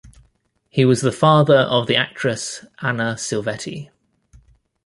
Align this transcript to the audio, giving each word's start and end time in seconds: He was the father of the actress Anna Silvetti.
He 0.67 0.83
was 0.83 1.01
the 1.01 1.11
father 1.11 1.57
of 1.59 1.85
the 1.85 1.95
actress 1.95 2.65
Anna 2.81 3.17
Silvetti. 3.19 3.91